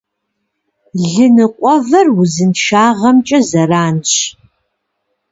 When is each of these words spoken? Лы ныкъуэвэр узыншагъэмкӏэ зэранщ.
Лы 1.11 1.25
ныкъуэвэр 1.35 2.07
узыншагъэмкӏэ 2.19 3.39
зэранщ. 3.49 4.11